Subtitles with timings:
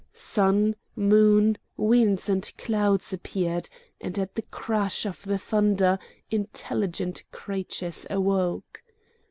[0.15, 3.69] Sun, moon, winds and clouds appeared,
[3.99, 5.99] and at the crash of the thunder
[6.31, 8.81] intelligent creatures awoke.